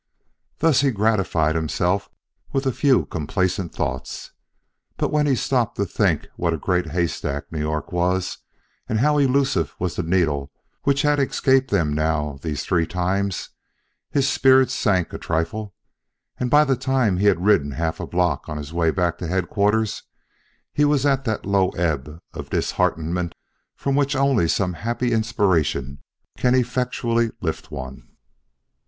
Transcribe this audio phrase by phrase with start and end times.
[0.57, 2.09] Thus he gratified himself
[2.51, 4.31] with a few complacent thoughts.
[4.97, 8.39] But when he stopped to think what a great haystack New York was,
[8.89, 10.51] and how elusive was the needle
[10.85, 13.49] which had escaped them now these three times,
[14.09, 15.75] his spirits sank a trifle,
[16.39, 19.27] and by the time he had ridden a half block on his way back to
[19.27, 20.01] Headquarters,
[20.73, 23.35] he was at that low ebb of disheartenment
[23.75, 26.01] from which only some happy inspiration
[26.39, 28.17] can effectually lift one.